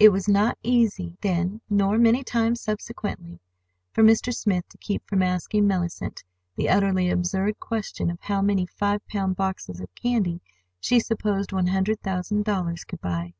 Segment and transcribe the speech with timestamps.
[0.00, 3.38] It was not easy then (nor many times subsequently)
[3.92, 4.34] for Mr.
[4.34, 6.24] Smith to keep from asking Mellicent
[6.56, 10.40] the utterly absurd question of how many five pound boxes of candy
[10.80, 13.34] she supposed one hundred thousand dollars would buy.